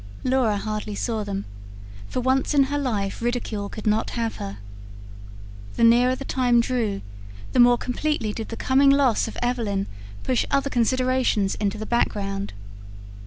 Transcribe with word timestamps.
Laura 0.23 0.57
hardly 0.57 0.95
saw 0.95 1.23
them; 1.23 1.45
for 2.07 2.21
once 2.21 2.55
in 2.55 2.63
her 2.63 2.77
life 2.79 3.21
ridicule 3.21 3.69
could 3.69 3.85
not 3.85 4.09
have 4.17 4.37
her. 4.37 4.57
The 5.75 5.83
nearer 5.83 6.15
the 6.15 6.25
time 6.25 6.59
drew, 6.59 7.03
the 7.53 7.59
more 7.59 7.77
completely 7.77 8.33
did 8.33 8.49
the 8.49 8.57
coming 8.57 8.89
loss 8.89 9.27
of 9.27 9.37
Evelyn 9.43 9.85
push 10.23 10.43
other 10.49 10.71
considerations 10.71 11.53
into 11.53 11.77
the 11.77 11.85
background. 11.85 12.51